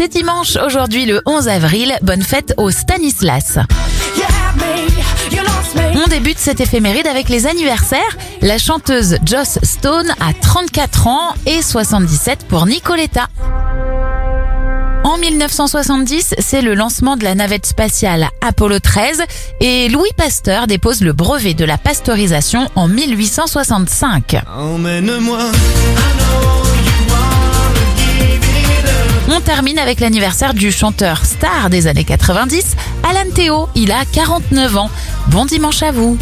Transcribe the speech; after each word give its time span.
C'est 0.00 0.08
dimanche, 0.08 0.56
aujourd'hui 0.56 1.04
le 1.04 1.20
11 1.26 1.48
avril. 1.48 1.94
Bonne 2.00 2.22
fête 2.22 2.54
au 2.56 2.70
Stanislas. 2.70 3.58
On 5.94 6.08
débute 6.08 6.38
cette 6.38 6.58
éphéméride 6.58 7.06
avec 7.06 7.28
les 7.28 7.46
anniversaires. 7.46 8.16
La 8.40 8.56
chanteuse 8.56 9.18
Joss 9.26 9.58
Stone 9.62 10.10
a 10.18 10.32
34 10.32 11.06
ans 11.06 11.34
et 11.44 11.60
77 11.60 12.46
pour 12.48 12.64
Nicoletta. 12.64 13.28
En 15.04 15.18
1970, 15.18 16.34
c'est 16.38 16.62
le 16.62 16.72
lancement 16.72 17.18
de 17.18 17.24
la 17.24 17.34
navette 17.34 17.66
spatiale 17.66 18.30
Apollo 18.40 18.78
13 18.80 19.22
et 19.60 19.90
Louis 19.90 20.08
Pasteur 20.16 20.66
dépose 20.66 21.02
le 21.02 21.12
brevet 21.12 21.52
de 21.52 21.66
la 21.66 21.76
pasteurisation 21.76 22.70
en 22.74 22.88
1865. 22.88 24.38
Emmène-moi. 24.56 25.40
Termine 29.60 29.78
avec 29.78 30.00
l'anniversaire 30.00 30.54
du 30.54 30.72
chanteur 30.72 31.26
star 31.26 31.68
des 31.68 31.86
années 31.86 32.04
90, 32.04 32.76
Alan 33.02 33.30
Théo. 33.34 33.68
Il 33.74 33.92
a 33.92 34.06
49 34.06 34.76
ans. 34.78 34.90
Bon 35.26 35.44
dimanche 35.44 35.82
à 35.82 35.92
vous. 35.92 36.16